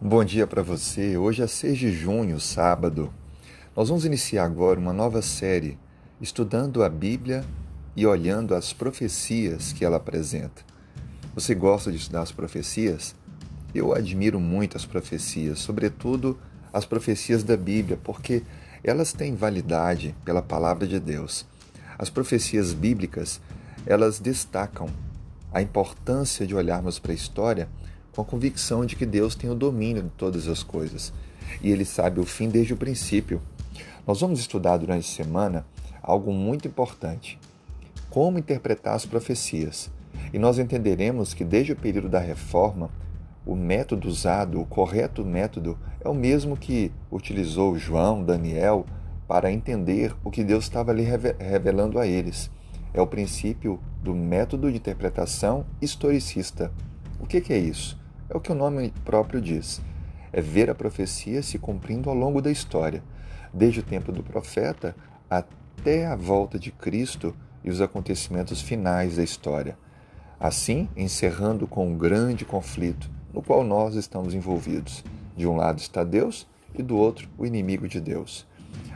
[0.00, 1.16] Bom dia para você.
[1.16, 3.12] Hoje é 6 de junho, sábado.
[3.74, 5.76] Nós vamos iniciar agora uma nova série
[6.20, 7.44] estudando a Bíblia
[7.96, 10.62] e olhando as profecias que ela apresenta.
[11.34, 13.16] Você gosta de estudar as profecias?
[13.74, 16.38] Eu admiro muito as profecias, sobretudo
[16.72, 18.44] as profecias da Bíblia, porque
[18.84, 21.44] elas têm validade pela palavra de Deus.
[21.98, 23.40] As profecias bíblicas,
[23.84, 24.88] elas destacam
[25.52, 27.68] a importância de olharmos para a história
[28.18, 31.12] com a convicção de que Deus tem o domínio de todas as coisas
[31.62, 33.40] e Ele sabe o fim desde o princípio.
[34.04, 35.64] Nós vamos estudar durante a semana
[36.02, 37.38] algo muito importante:
[38.10, 39.88] como interpretar as profecias.
[40.32, 42.90] E nós entenderemos que desde o período da reforma,
[43.46, 48.84] o método usado, o correto método, é o mesmo que utilizou João, Daniel,
[49.28, 51.04] para entender o que Deus estava ali
[51.38, 52.50] revelando a eles.
[52.92, 56.72] É o princípio do método de interpretação historicista.
[57.20, 57.97] O que é isso?
[58.30, 59.80] É o que o nome próprio diz.
[60.32, 63.02] É ver a profecia se cumprindo ao longo da história,
[63.52, 64.94] desde o tempo do profeta
[65.30, 67.34] até a volta de Cristo
[67.64, 69.78] e os acontecimentos finais da história.
[70.38, 75.04] Assim, encerrando com um grande conflito no qual nós estamos envolvidos.
[75.36, 78.46] De um lado está Deus e do outro o inimigo de Deus.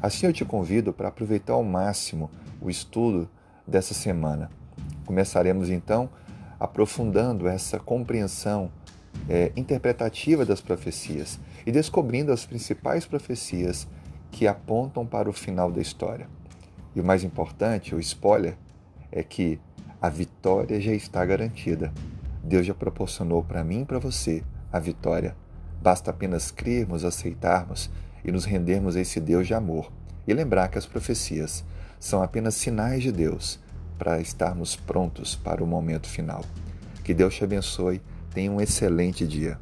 [0.00, 3.28] Assim eu te convido para aproveitar ao máximo o estudo
[3.66, 4.50] dessa semana.
[5.04, 6.08] Começaremos então
[6.58, 8.70] aprofundando essa compreensão
[9.28, 13.86] é, interpretativa das profecias e descobrindo as principais profecias
[14.30, 16.28] que apontam para o final da história.
[16.94, 18.56] E o mais importante, o spoiler,
[19.10, 19.58] é que
[20.00, 21.92] a vitória já está garantida.
[22.42, 25.36] Deus já proporcionou para mim e para você a vitória.
[25.82, 27.90] Basta apenas crermos, aceitarmos
[28.24, 29.90] e nos rendermos a esse Deus de amor
[30.26, 31.64] e lembrar que as profecias
[31.98, 33.58] são apenas sinais de Deus
[33.98, 36.44] para estarmos prontos para o momento final.
[37.02, 38.00] Que Deus te abençoe
[38.32, 39.58] Tenha um excelente dia.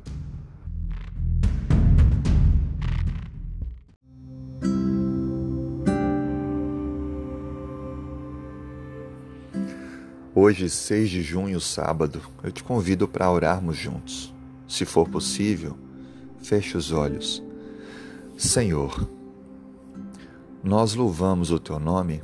[10.39, 14.35] Hoje, 6 de junho, sábado, eu te convido para orarmos juntos.
[14.69, 15.79] Se for possível,
[16.43, 17.43] feche os olhos.
[18.37, 19.09] Senhor,
[20.63, 22.23] nós louvamos o teu nome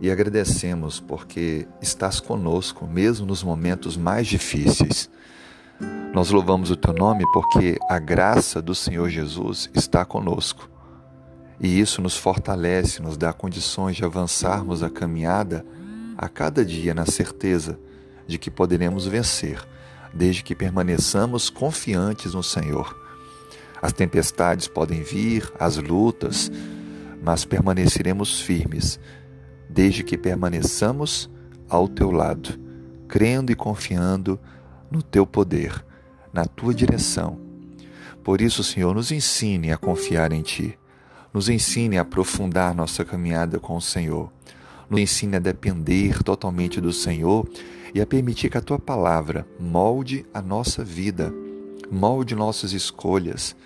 [0.00, 5.08] e agradecemos porque estás conosco, mesmo nos momentos mais difíceis.
[6.12, 10.68] Nós louvamos o teu nome porque a graça do Senhor Jesus está conosco.
[11.60, 15.64] E isso nos fortalece, nos dá condições de avançarmos a caminhada
[16.16, 17.78] a cada dia na certeza
[18.26, 19.62] de que poderemos vencer,
[20.12, 22.96] desde que permaneçamos confiantes no Senhor.
[23.80, 26.50] As tempestades podem vir, as lutas,
[27.22, 28.98] mas permaneceremos firmes,
[29.68, 31.30] desde que permaneçamos
[31.68, 32.58] ao teu lado,
[33.06, 34.38] crendo e confiando
[34.90, 35.84] no teu poder
[36.32, 37.38] na tua direção.
[38.22, 40.78] Por isso, Senhor, nos ensine a confiar em Ti.
[41.32, 44.30] Nos ensine a aprofundar nossa caminhada com o Senhor.
[44.88, 47.48] Nos ensine a depender totalmente do Senhor
[47.94, 51.32] e a permitir que a Tua palavra molde a nossa vida,
[51.90, 53.56] molde nossas escolhas,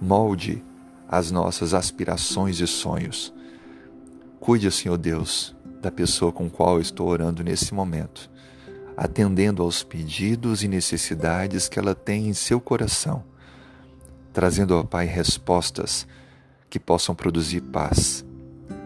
[0.00, 0.62] molde
[1.08, 3.32] as nossas aspirações e sonhos.
[4.38, 8.30] Cuide, Senhor Deus, da pessoa com qual estou orando nesse momento
[8.96, 13.22] atendendo aos pedidos e necessidades que ela tem em seu coração,
[14.32, 16.06] trazendo ao Pai respostas
[16.70, 18.24] que possam produzir paz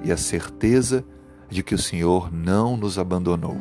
[0.03, 1.05] e a certeza
[1.49, 3.57] de que o Senhor não nos abandonou.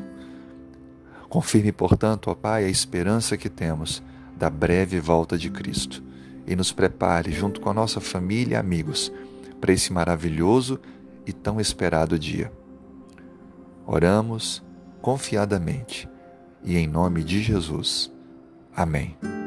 [1.29, 4.01] Confirme, portanto, ó Pai, a esperança que temos
[4.35, 6.03] da breve volta de Cristo
[6.47, 9.11] e nos prepare, junto com a nossa família e amigos,
[9.61, 10.79] para esse maravilhoso
[11.27, 12.51] e tão esperado dia.
[13.85, 14.63] Oramos
[15.01, 16.07] confiadamente
[16.69, 18.11] e em nome de Jesus.
[18.75, 19.38] Amém.